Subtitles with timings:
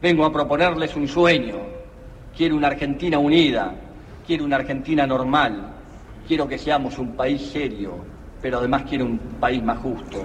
[0.00, 1.56] Vengo a proponerles un sueño.
[2.34, 3.74] Quiero una Argentina unida,
[4.26, 5.74] quiero una Argentina normal,
[6.26, 7.98] quiero que seamos un país serio,
[8.40, 10.24] pero además quiero un país más justo.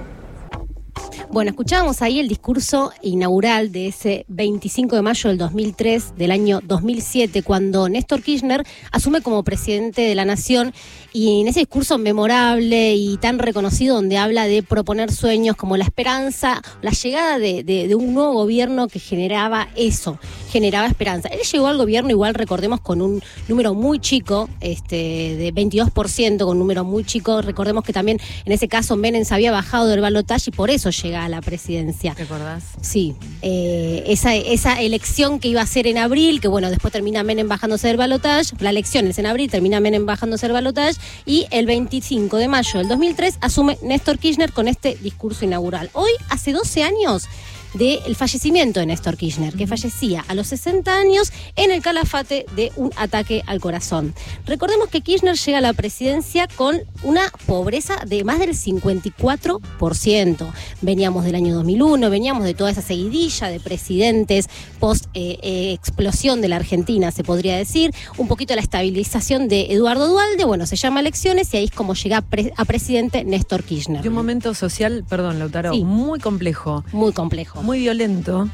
[1.30, 6.60] Bueno, escuchábamos ahí el discurso inaugural de ese 25 de mayo del 2003, del año
[6.64, 10.74] 2007, cuando Néstor Kirchner asume como presidente de la Nación
[11.14, 15.86] y en ese discurso memorable y tan reconocido donde habla de proponer sueños como la
[15.86, 21.30] esperanza, la llegada de, un nuevo gobierno que generaba eso, generaba esperanza.
[21.30, 26.50] Él llegó al gobierno igual, recordemos, con un número muy chico, este, de 22%, con
[26.50, 27.42] un número muy chico.
[27.42, 30.92] Recordemos que también en ese caso Menem se había bajado del balotaje y por eso
[31.12, 32.16] llega a la presidencia.
[32.16, 32.64] ¿Te acordás?
[32.82, 33.16] Sí.
[33.42, 37.48] Eh, esa, esa elección que iba a ser en abril, que bueno, después termina Menem
[37.48, 41.66] bajándose del balotaje, la elección es en abril, termina Menem bajándose del balotaje y el
[41.66, 45.90] 25 de mayo del 2003 asume Néstor Kirchner con este discurso inaugural.
[45.94, 47.28] Hoy, hace 12 años,
[47.74, 52.72] del fallecimiento de Néstor Kirchner, que fallecía a los 60 años en el calafate de
[52.76, 54.14] un ataque al corazón.
[54.46, 60.52] Recordemos que Kirchner llega a la presidencia con una pobreza de más del 54%.
[60.82, 64.48] Veníamos del año 2001, veníamos de toda esa seguidilla de presidentes
[64.80, 69.74] post eh, eh, explosión de la Argentina, se podría decir, un poquito la estabilización de
[69.74, 72.24] Eduardo Dualde, bueno, se llama elecciones y ahí es como llega
[72.58, 74.02] a presidente Néstor Kirchner.
[74.02, 76.84] De un momento social, perdón, Lautaro, muy complejo.
[76.92, 78.50] Muy complejo muy violento,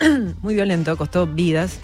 [0.42, 1.78] muy violento, costó vidas,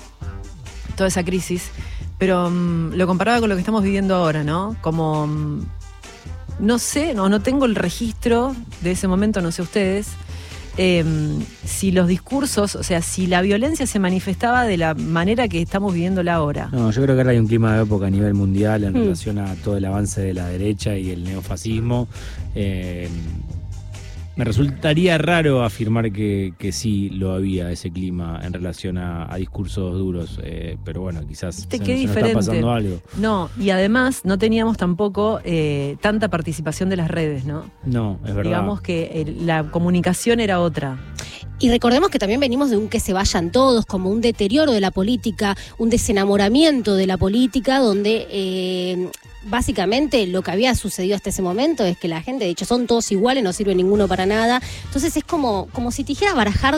[0.97, 1.71] toda esa crisis,
[2.19, 4.77] pero mm, lo comparaba con lo que estamos viviendo ahora, ¿no?
[4.81, 5.67] Como, mm,
[6.61, 10.09] no sé, no, no tengo el registro de ese momento, no sé ustedes,
[10.77, 15.63] em, si los discursos, o sea, si la violencia se manifestaba de la manera que
[15.63, 16.69] estamos viviéndola ahora.
[16.73, 18.97] No, yo creo que ahora hay un clima de época a nivel mundial en mm.
[18.97, 22.09] relación a todo el avance de la derecha y el neofascismo.
[22.55, 23.09] Eh,
[24.37, 30.39] me resultaría raro afirmar que, sí lo había ese clima en relación a, discursos duros,
[30.43, 33.01] eh, pero bueno, quizás se, qué está pasando algo.
[33.17, 37.65] No, y además no teníamos tampoco eh, tanta participación de las redes, ¿no?
[37.85, 38.51] No, es verdad.
[38.51, 40.99] Digamos que eh, la comunicación era otra.
[41.59, 44.81] Y recordemos que también venimos de un que se vayan todos, como un deterioro de
[44.81, 49.11] la política, un desenamoramiento de la política, donde
[49.45, 52.87] básicamente lo que había sucedido hasta ese momento es que la gente, de hecho, son
[52.87, 54.61] todos iguales, no sirve ninguno para nada.
[54.85, 56.77] Entonces es como, como si te dijera barajar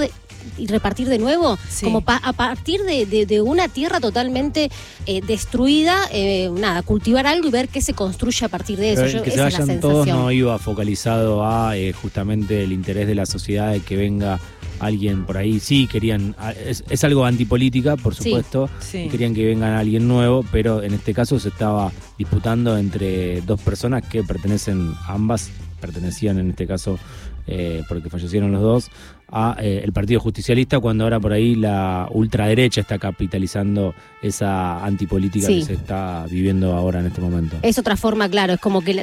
[0.58, 4.70] y repartir de nuevo, como a partir de, una tierra totalmente
[5.06, 9.22] eh, destruida, eh, nada, cultivar algo y ver qué se construye a partir de eso.
[9.22, 13.72] que se vayan todos no iba focalizado a eh, justamente el interés de la sociedad
[13.72, 14.40] de que venga
[14.82, 15.60] alguien por ahí.
[15.60, 16.34] Sí, querían,
[16.66, 21.48] es, algo antipolítica, por supuesto, querían que venga alguien nuevo, pero en este caso se
[21.48, 25.50] estaba disputando entre dos personas que pertenecen, ambas
[25.80, 26.98] pertenecían en este caso,
[27.46, 28.90] eh, porque fallecieron los dos,
[29.30, 35.48] a eh, el Partido Justicialista, cuando ahora por ahí la ultraderecha está capitalizando esa antipolítica
[35.48, 37.56] que se está viviendo ahora en este momento.
[37.62, 39.02] Es otra forma, claro, es como que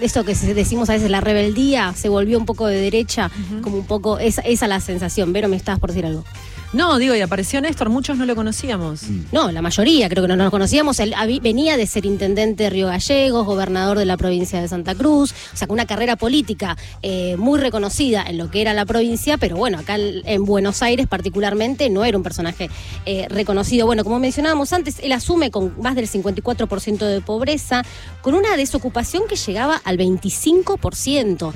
[0.00, 3.30] esto que decimos a veces, la rebeldía, se volvió un poco de derecha,
[3.62, 5.32] como un poco, esa, esa la sensación.
[5.32, 6.24] Vero, me estabas por decir algo.
[6.72, 9.02] No, digo, y apareció Néstor, muchos no lo conocíamos.
[9.02, 9.24] Mm.
[9.32, 11.00] No, la mayoría creo que no, lo conocíamos.
[11.00, 15.34] Él venía de ser intendente de Río Gallegos, gobernador de la provincia de Santa Cruz,
[15.52, 19.36] o sea, con una carrera política eh, muy reconocida en lo que era la provincia,
[19.36, 22.70] pero bueno, acá en Buenos Aires particularmente no era un personaje
[23.04, 23.86] eh, reconocido.
[23.86, 27.82] Bueno, como mencionábamos antes, él asume con más del 54% de pobreza,
[28.22, 31.52] con una desocupación que llegaba al 25%.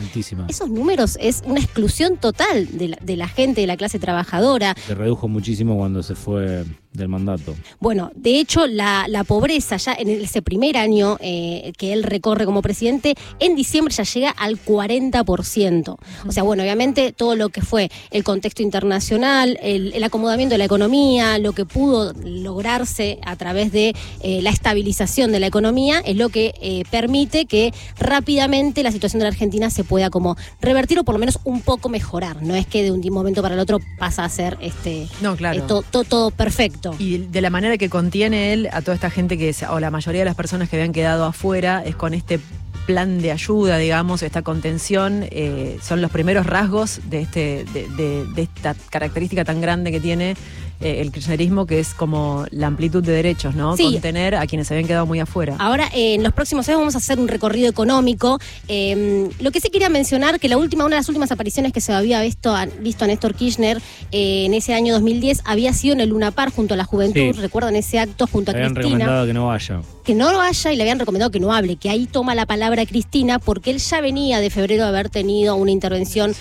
[0.49, 5.77] Esos números es una exclusión total de la, gente, de la clase trabajadora redujo muchísimo
[5.77, 7.55] cuando se fue del mandato.
[7.81, 12.63] Bueno, de hecho, la, pobreza ya en ese primer año eh, que él recorre como
[12.63, 15.97] presidente, en diciembre ya llega al 40%.
[16.27, 20.67] O sea, bueno, obviamente todo lo que fue el contexto internacional, el, acomodamiento de la
[20.67, 26.17] economía, lo que pudo lograrse a través de eh, la estabilización de la economía, es
[26.17, 30.99] lo que eh, permite que rápidamente la situación de la Argentina se pueda como revertir
[30.99, 32.43] o por lo menos un poco mejorar.
[32.43, 35.65] No es que de un momento para el otro pasa a ser este, no, claro.
[35.91, 36.84] todo perfecto.
[36.99, 40.21] Y de la manera que contiene él a toda esta gente que, o la mayoría
[40.23, 42.41] de las personas que habían quedado afuera, es con este
[42.87, 48.75] plan de ayuda, digamos, esta contención, eh, son los primeros rasgos de, este, de, esta
[48.91, 50.37] característica tan grande que tiene
[50.81, 53.77] eh, el kirchnerismo, que es como la amplitud de derechos, ¿no?
[53.77, 53.93] Sí.
[53.93, 55.57] Contener a quienes se habían quedado muy afuera.
[55.59, 58.39] Ahora, eh, en los próximos años vamos a hacer un recorrido económico.
[58.69, 61.81] Eh, lo que sí quería mencionar, que la última, una de las últimas apariciones que
[61.81, 63.81] se había visto a, visto a Néstor Kirchner
[64.13, 67.21] eh, en ese año 2010 había sido en el Luna Par junto a la juventud.
[67.21, 67.33] Sí.
[67.33, 68.99] ¿Recuerdan ese acto junto a Le habían Cristina?
[68.99, 69.81] recomendado que no vaya.
[70.05, 72.45] que no lo haya y le habían recomendado que no hable, que ahí toma la
[72.47, 76.35] palabra Cristina porque él ya venía de febrero de haber tenido una intervención,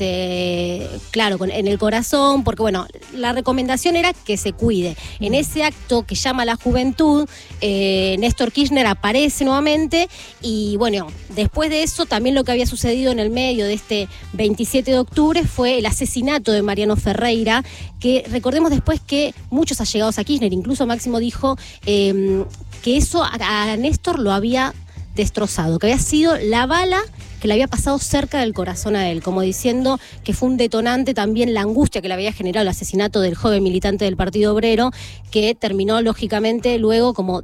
[0.00, 4.96] este, claro, con- en el corazón, porque bueno, la recomendación era que se cuide.
[5.20, 7.28] En ese acto que llama a la juventud,
[7.60, 10.08] eh, Néstor Kirchner aparece nuevamente
[10.42, 11.06] y bueno,
[11.36, 14.98] después de eso también lo que había sucedido en el medio de este 27 de
[14.98, 17.62] octubre fue el asesinato de Mariano Ferreira,
[18.00, 22.44] que recordemos después que muchos allegados a Kirchner, incluso Máximo dijo eh,
[22.82, 24.74] que eso a, a Néstor lo había
[25.14, 27.02] destrozado, que había sido la bala
[27.46, 31.54] le había pasado cerca del corazón a él, como diciendo que fue un detonante también
[31.54, 34.90] la angustia que le había generado el asesinato del joven militante del Partido Obrero,
[35.30, 37.42] que terminó lógicamente luego como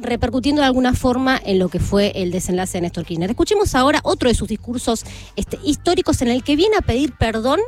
[0.00, 3.30] repercutiendo de alguna forma en lo que fue el desenlace de Néstor Kirchner.
[3.30, 5.04] Escuchemos ahora otro de sus discursos
[5.36, 7.60] este, históricos en el que viene a pedir perdón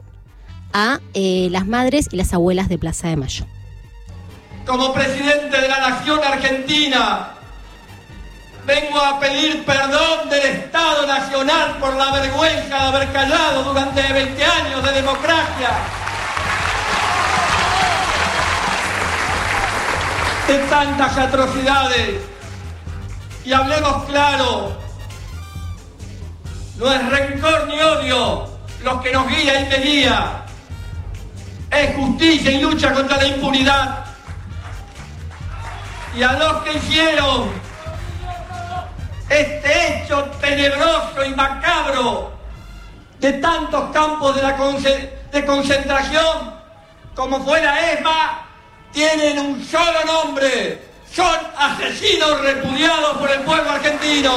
[0.72, 3.46] a eh, las madres y las abuelas de Plaza de Mayo.
[4.66, 7.37] Como presidente de la Nación Argentina,
[8.68, 14.44] vengo a pedir perdón del Estado Nacional por la vergüenza de haber callado durante 20
[14.44, 15.70] años de democracia.
[20.46, 22.20] De tantas atrocidades.
[23.42, 24.76] Y hablemos claro,
[26.76, 28.50] no es rencor ni odio
[28.82, 30.44] lo que nos guía y me guía.
[31.70, 34.04] Es justicia y lucha contra la impunidad
[36.14, 37.67] y a los que hicieron
[39.28, 42.32] este hecho tenebroso y macabro
[43.20, 46.58] de tantos campos de, concentración
[47.14, 48.46] como fue la ESMA,
[48.92, 50.86] tienen un solo nombre.
[51.12, 54.32] Son asesinos repudiados por el pueblo argentino.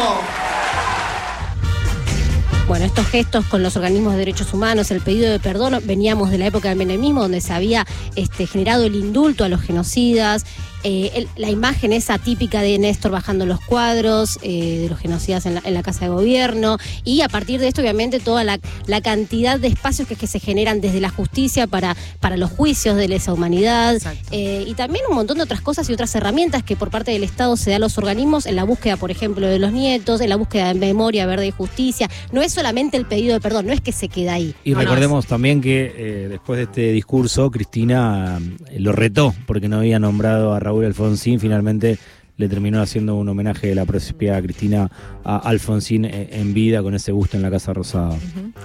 [2.68, 6.38] Bueno, estos gestos con los organismos de derechos humanos, el pedido de perdón, veníamos de
[6.38, 7.86] la época del menemismo, donde se había
[8.16, 10.46] este, generado el indulto a los genocidas.
[10.84, 15.46] Eh, el- la imagen esa típica de Néstor bajando los cuadros eh, de los genocidas
[15.46, 16.78] en la, en la Casa de Gobierno.
[17.04, 20.40] Y a partir de esto, obviamente, toda la, la cantidad de espacios que, que se
[20.40, 23.98] generan desde la justicia para, para los juicios de lesa humanidad.
[24.32, 27.24] Eh, y también un montón de otras cosas y otras herramientas que por parte del
[27.24, 30.30] Estado se da a los organismos en la búsqueda, por ejemplo, de los nietos, en
[30.30, 32.10] la búsqueda de memoria, verde y justicia.
[32.32, 34.56] No es solamente el pedido de perdón, no es que se queda ahí.
[34.64, 38.40] Y No, no, recordemos también que eh, después de este discurso, Cristina
[38.70, 41.40] eh, lo retó porque no había nombrado a Raúl Alfonsín.
[41.40, 41.98] Finalmente
[42.38, 44.90] le terminó haciendo un homenaje de la propia Cristina
[45.24, 48.18] a Alfonsín eh, en vida con ese busto en la Casa Rosada.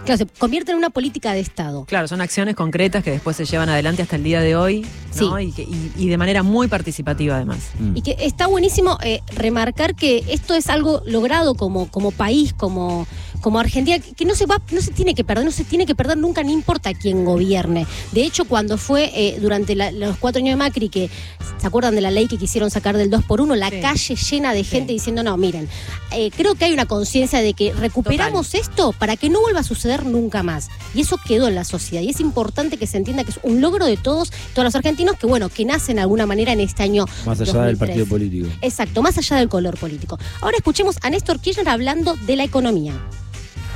[0.05, 1.85] Claro, se convierte en una política de Estado.
[1.85, 5.36] Claro, son acciones concretas que después se llevan adelante hasta el día de hoy, ¿no?
[5.38, 5.44] Sí.
[5.44, 7.58] Y, que- y- y de manera muy participativa además.
[7.78, 7.96] Mm.
[7.96, 13.06] Y que está buenísimo eh, remarcar que esto es algo logrado como, como país, como,
[13.40, 15.94] como Argentina, que no se va, no se tiene que perder, no se tiene que
[15.94, 17.86] perder nunca, no importa quién gobierne.
[18.12, 21.10] De hecho, cuando fue eh, durante la- los cuatro años de Macri, que
[21.58, 23.80] se acuerdan de la ley que quisieron sacar del 2 por 1 la Sí.
[23.80, 25.68] calle llena de gente diciendo, no, miren,
[26.12, 29.64] eh, creo que hay una conciencia de que recuperamos esto para que no vuelva a
[29.64, 30.68] suceder nunca más.
[30.94, 32.02] Y eso quedó en la sociedad.
[32.02, 34.74] Y es importante que se entienda que es un logro de todos, todos los
[35.06, 37.05] argentinos, que bueno, que nacen de alguna manera en este año.
[37.25, 37.79] Más allá del 2003.
[37.79, 38.49] partido político.
[38.62, 40.19] Exacto, más allá del color político.
[40.41, 42.93] Ahora escuchemos a Néstor Kirchner hablando de la economía.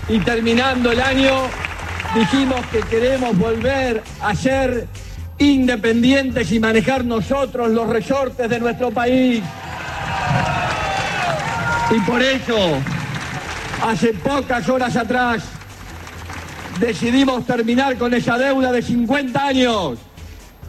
[0.08, 1.32] Y terminando el año,
[2.14, 4.88] dijimos que queremos volver a ser
[5.38, 9.42] independientes y manejar nosotros los resortes de nuestro país.
[11.90, 12.56] Y por eso,
[13.82, 15.42] hace pocas horas atrás,
[16.78, 19.98] decidimos terminar con esa deuda de 50 años.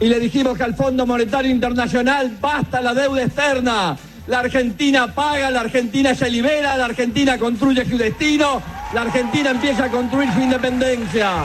[0.02, 3.96] Y le dijimos que al Fondo Monetario Internacional basta la deuda externa.
[4.26, 8.60] La Argentina paga, la Argentina se libera, la Argentina construye su destino,
[8.92, 11.44] la Argentina empieza a construir su independencia.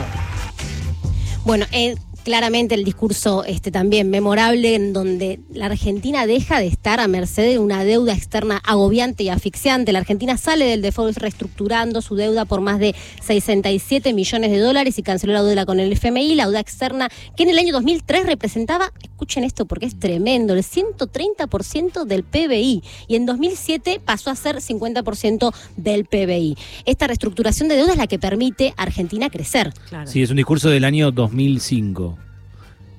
[1.44, 1.94] Bueno, eh,
[2.28, 7.44] claramente el discurso este, también memorable en donde la Argentina deja de estar a merced
[7.44, 9.94] de una deuda externa agobiante y asfixiante.
[9.94, 14.98] La Argentina sale del default reestructurando su deuda por más de 67 millones de dólares
[14.98, 18.26] y canceló la deuda con el FMI, la deuda externa que en el año 2003
[18.26, 24.36] representaba, escuchen esto porque es tremendo, el 130% del PBI y en 2007 pasó a
[24.36, 26.58] ser 50% del PBI.
[26.84, 29.72] Esta reestructuración de deuda es la que permite a Argentina crecer.
[29.88, 30.10] Claro.
[30.10, 32.17] Sí, es un discurso del año 2005.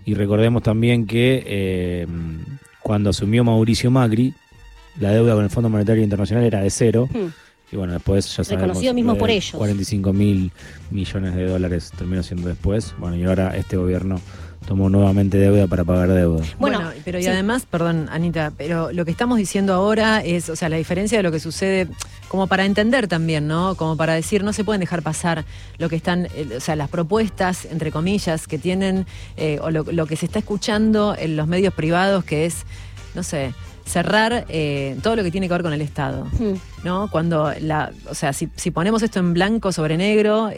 [0.06, 2.08] Y recordemos también que eh,
[2.82, 4.34] cuando asumió Mauricio Macri,
[5.00, 7.08] la deuda con el Fondo Monetario Internacional era de cero.
[7.12, 7.28] Hmm.
[7.72, 8.68] Y bueno, después ya sabemos.
[8.68, 9.54] Reconocido mismo por ellos.
[9.56, 10.52] 45 mil
[10.90, 12.96] millones de dólares terminó siendo después.
[12.98, 14.20] Bueno, y ahora este gobierno
[14.66, 16.44] tomó nuevamente deuda para pagar deuda.
[16.58, 20.70] Bueno, pero y además, perdón, Anita, pero lo que estamos diciendo ahora es, o sea,
[20.70, 21.88] la diferencia de lo que sucede,
[22.30, 23.76] como para entender también, ¿no?
[23.76, 25.44] Como para decir, no se pueden dejar pasar
[25.78, 29.06] lo que están, eh, o sea, las propuestas, entre comillas, que tienen,
[29.36, 32.66] eh, o lo, que se está escuchando en los medios privados, que es,
[33.16, 36.26] no sé, cerrar eh, todo lo que tiene que ver con el Estado.
[36.26, 36.54] Hmm.
[36.84, 37.10] ¿no?
[37.12, 40.52] Cuando la, o sea, si, si ponemos esto en blanco sobre negro,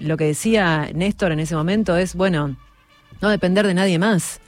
[0.00, 2.54] lo que decía Néstor en ese momento es, bueno,
[3.22, 4.40] no depender de nadie más.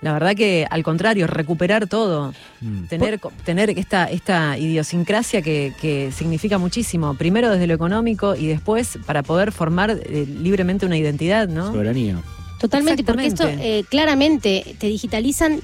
[0.00, 2.84] La verdad que al contrario, recuperar todo, mm.
[2.84, 9.22] tener, tener esta, esta idiosincrasia que, significa muchísimo, primero desde lo económico y después para
[9.22, 11.72] poder formar eh, libremente una identidad, ¿no?
[11.72, 12.22] Soberanía.
[12.58, 15.60] Totalmente, porque esto eh, claramente te digitalizan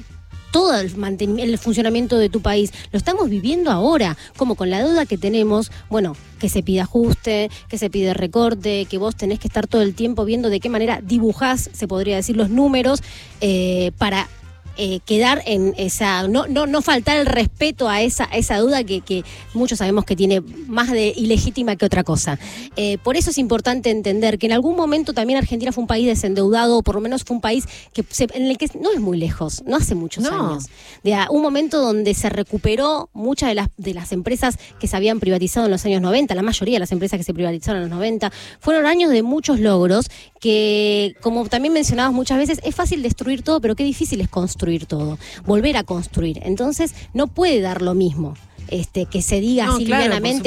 [0.55, 2.73] todo el, el funcionamiento de tu país.
[2.93, 7.51] Lo estamos viviendo ahora, como con la deuda que tenemos, bueno, que se pide ajuste,
[7.69, 10.69] que se pide recorte, que vos tenés que estar todo el tiempo viendo de qué
[10.69, 13.03] manera dibujás, se podría decir, los números
[13.41, 14.29] eh, para
[14.77, 19.03] eh, quedar en esa, no, no, no faltar el respeto a esa, esa duda que,
[19.03, 22.41] que, muchos sabemos que tiene más de ilegítima que otra cosa.
[22.75, 26.07] Eh, por eso es importante entender que en algún momento también Argentina fue un país
[26.07, 29.17] desendeudado, o por lo menos fue un país que en el que no es muy
[29.17, 30.67] lejos, no hace muchos años.
[31.05, 35.21] De un momento donde se recuperó muchas de las, de las empresas que se habían
[35.21, 37.97] privatizado en los años 90, la mayoría de las empresas que se privatizaron en los
[37.97, 43.43] 90, fueron años de muchos logros que, como también mencionabas muchas veces, es fácil destruir
[43.43, 46.41] todo, pero qué difícil es construir todo, volver a construir.
[46.43, 48.35] Entonces, no puede dar lo mismo.
[48.69, 49.85] Este, que se diga así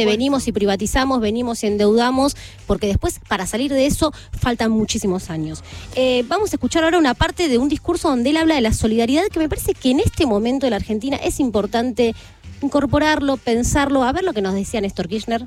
[0.05, 5.63] venimos y privatizamos, venimos y endeudamos, porque después para salir de eso faltan muchísimos años.
[5.95, 8.73] Eh, vamos a escuchar ahora una parte de un discurso donde él habla de la
[8.73, 12.15] solidaridad, que me parece que en este momento de la Argentina es importante
[12.63, 15.45] incorporarlo, pensarlo, a ver lo que nos decía Néstor Kirchner.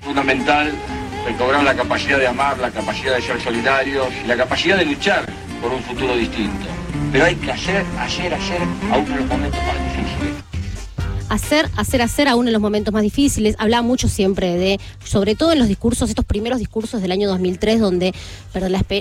[0.00, 0.72] Fundamental
[1.24, 5.26] recobrar la capacidad de amar, la capacidad de ser solidarios, la capacidad de luchar
[5.62, 6.73] por un futuro distinto.
[7.12, 8.60] Pero hay que hacer, hacer, hacer,
[8.92, 10.03] aún en los momentos más difíciles
[11.34, 13.56] hacer, hacer, hacer aún en los momentos más difíciles.
[13.58, 17.80] Hablaba mucho siempre de, sobre todo en los discursos, estos primeros discursos del año 2003,
[17.80, 18.14] donde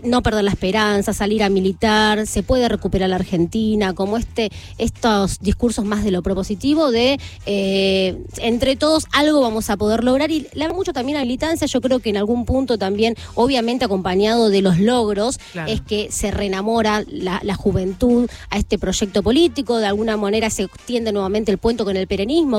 [0.03, 5.39] no perder la esperanza, salir a militar, se puede recuperar la Argentina, como este, estos
[5.39, 10.31] discursos más de lo propositivo, de eh, entre todos algo vamos a poder lograr.
[10.31, 13.85] Y le habla mucho también a militancia, yo creo que en algún punto también, obviamente
[13.85, 19.77] acompañado de los logros, es que se reenamora la, la juventud a este proyecto político,
[19.77, 22.07] de alguna manera se extiende nuevamente el puente con el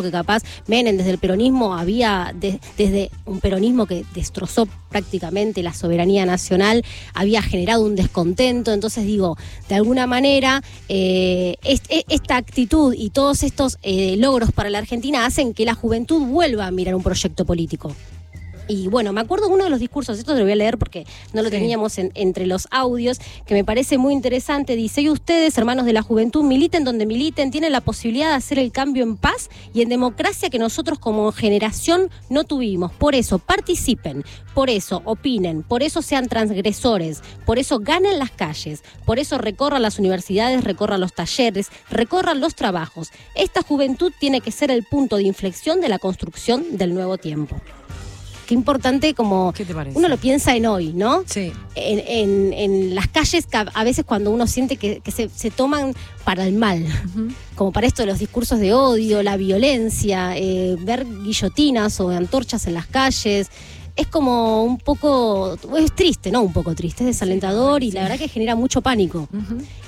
[0.03, 2.35] que capaz Menem desde el peronismo había,
[2.77, 8.73] desde un peronismo que destrozó prácticamente la soberanía nacional, había generado un descontento.
[8.73, 9.37] Entonces digo,
[9.69, 15.27] de alguna manera, eh, e, esta actitud y todos estos eh, logros para la Argentina
[15.27, 17.93] hacen que la juventud vuelva a mirar un proyecto político.
[18.67, 21.07] Y bueno, me acuerdo uno de los discursos, esto te lo voy a leer porque
[21.33, 24.75] no lo teníamos entre los audios, que me parece muy interesante.
[24.75, 28.59] Dice, y ustedes, hermanos de la juventud, militen donde militen, tienen la posibilidad de hacer
[28.59, 32.93] el cambio en paz y en democracia que nosotros como generación no tuvimos.
[32.93, 38.83] Por eso, participen, por eso, opinen, por eso sean transgresores, por eso ganen las calles,
[39.05, 43.11] por eso recorran las universidades, recorran los talleres, recorran los trabajos.
[43.35, 47.61] Esta juventud tiene que ser el punto de inflexión de la construcción del nuevo tiempo
[48.45, 49.53] qué importante como
[49.95, 51.25] uno lo piensa en hoy, ¿no?
[51.27, 51.53] Sí.
[51.75, 56.85] En, las calles, a veces cuando uno siente que, se, toman para el mal,
[57.55, 62.67] como para esto de los discursos de odio, la violencia, eh, ver guillotinas o antorchas
[62.67, 63.49] en las calles.
[63.97, 66.43] Es como un poco, es triste, ¿no?
[66.43, 69.29] Un poco triste, es desalentador y la verdad que genera mucho pánico.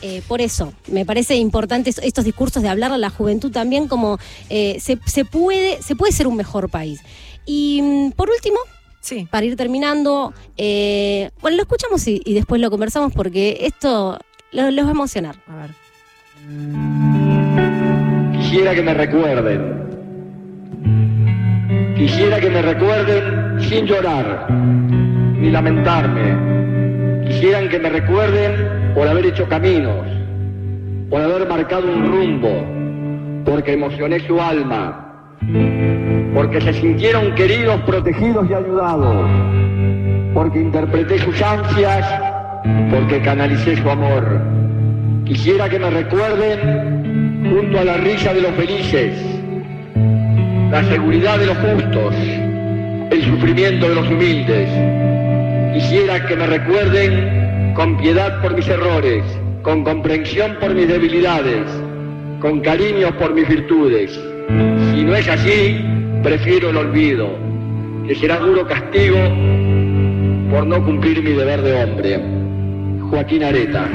[0.00, 4.18] Eh, por eso, me parece importante estos discursos de hablar a la juventud también como
[4.48, 7.00] eh, se, se, puede, se puede ser un mejor país.
[7.46, 8.58] Y mm, por último,
[9.00, 9.26] sí.
[9.30, 14.18] para ir terminando, eh, bueno, lo escuchamos y, después lo conversamos porque esto
[14.52, 15.36] los va a emocionar.
[15.46, 15.70] A ver.
[18.38, 19.86] Quisiera que me recuerden.
[21.96, 27.26] Quisiera que me recuerden sin llorar ni lamentarme.
[27.26, 30.06] Quisieran que me recuerden por haber hecho caminos,
[31.10, 35.32] por haber marcado un rumbo, porque emocioné su alma
[36.36, 39.26] porque se sintieron queridos, protegidos y ayudados,
[40.34, 42.06] porque interpreté sus ansias,
[42.90, 44.42] porque canalicé su amor.
[45.24, 49.18] Quisiera que me recuerden junto a la risa de los felices,
[50.70, 54.68] la seguridad de los justos, el sufrimiento de los humildes.
[55.72, 59.24] Quisiera que me recuerden con piedad por mis errores,
[59.62, 61.64] con comprensión por mis debilidades,
[62.40, 64.12] con cariño por mis virtudes.
[64.92, 65.95] Si no es así,
[66.26, 67.28] prefiero el olvido,
[68.04, 69.16] que será duro castigo
[70.50, 72.20] por no cumplir mi deber de hombre.
[73.08, 73.88] Joaquín Areta.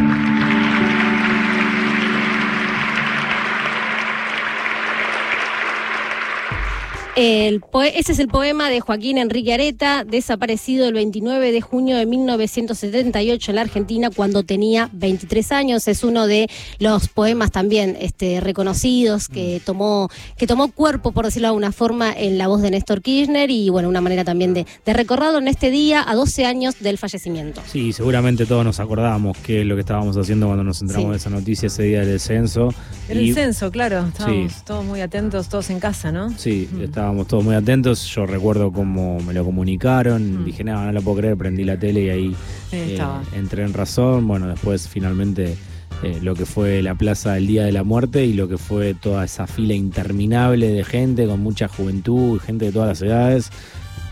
[7.17, 7.61] El
[7.93, 13.51] ese es el poema de Joaquín Enrique Areta, desaparecido el 29 de junio de 1978
[13.51, 15.87] en la Argentina cuando tenía 23 años.
[15.89, 16.49] Es uno de
[16.79, 19.65] los poemas también este, reconocidos que mm.
[19.65, 23.49] tomó, que tomó cuerpo, por decirlo de alguna forma, en la voz de Néstor Kirchner
[23.51, 26.97] y bueno, una manera también de, de recordarlo en este día a 12 años del
[26.97, 27.61] fallecimiento.
[27.67, 31.17] Sí, seguramente todos nos acordamos qué es lo que estábamos haciendo cuando nos enteramos de
[31.17, 32.73] esa noticia ese día del censo.
[33.09, 34.07] El censo, claro.
[34.07, 36.31] Estábamos todos muy atentos, todos en casa, ¿no?
[36.37, 36.69] Sí,
[37.01, 38.05] estábamos todos muy atentos.
[38.13, 40.41] Yo recuerdo cómo me lo comunicaron.
[40.41, 40.45] Mm.
[40.45, 41.35] Dije, no, no lo puedo creer.
[41.35, 42.35] Prendí la tele y ahí
[42.71, 42.99] eh,
[43.33, 44.27] entré en razón.
[44.27, 45.55] Bueno, después finalmente
[46.03, 48.93] eh, lo que fue la plaza del Día de la Muerte y lo que fue
[48.93, 53.51] toda esa fila interminable de gente con mucha juventud y gente de todas las edades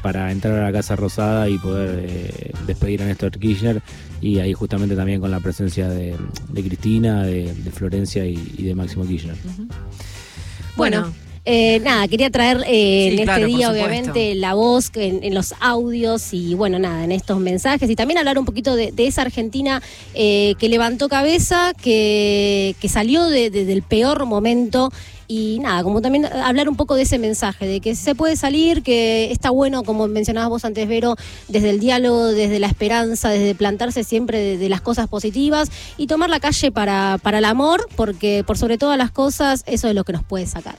[0.01, 3.83] para entrar a la Casa Rosada y poder eh, despedir a Néstor Kirchner
[4.19, 6.15] y ahí justamente también con la presencia de,
[6.55, 9.35] Cristina, de, Florencia y, de Máximo Kirchner.
[10.75, 16.33] Bueno eh, nada, quería traer eh, en este día, obviamente, la voz en, los audios
[16.33, 17.89] y, bueno, nada, en estos mensajes.
[17.89, 19.81] Y también hablar un poquito de, esa Argentina
[20.13, 24.91] eh, que levantó cabeza, que, salió del peor momento.
[25.31, 28.81] Y nada, como también hablar un poco de ese mensaje, de que se puede salir,
[28.81, 31.17] que está bueno, como mencionabas vos antes, Vero,
[31.47, 36.31] desde el diálogo, desde la esperanza, desde plantarse siempre de, las cosas positivas y tomar
[36.31, 40.03] la calle para, para el amor, porque por sobre todas las cosas eso es lo
[40.03, 40.75] que nos puede sacar.